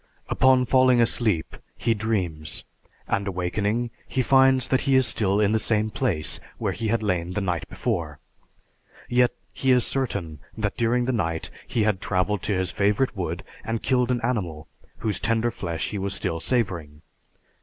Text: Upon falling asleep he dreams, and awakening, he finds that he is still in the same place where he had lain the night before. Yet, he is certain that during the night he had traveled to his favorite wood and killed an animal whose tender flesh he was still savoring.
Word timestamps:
Upon 0.29 0.65
falling 0.65 0.99
asleep 0.99 1.55
he 1.77 1.93
dreams, 1.93 2.63
and 3.07 3.27
awakening, 3.27 3.91
he 4.07 4.23
finds 4.23 4.69
that 4.69 4.81
he 4.81 4.95
is 4.95 5.05
still 5.05 5.39
in 5.39 5.51
the 5.51 5.59
same 5.59 5.91
place 5.91 6.39
where 6.57 6.71
he 6.73 6.87
had 6.87 7.03
lain 7.03 7.33
the 7.33 7.39
night 7.41 7.69
before. 7.69 8.17
Yet, 9.07 9.31
he 9.53 9.69
is 9.69 9.85
certain 9.85 10.39
that 10.57 10.75
during 10.75 11.05
the 11.05 11.11
night 11.11 11.51
he 11.67 11.83
had 11.83 12.01
traveled 12.01 12.41
to 12.49 12.57
his 12.57 12.71
favorite 12.71 13.15
wood 13.15 13.43
and 13.63 13.83
killed 13.83 14.09
an 14.09 14.21
animal 14.23 14.67
whose 14.97 15.19
tender 15.19 15.51
flesh 15.51 15.89
he 15.89 15.99
was 15.99 16.15
still 16.15 16.39
savoring. 16.39 17.03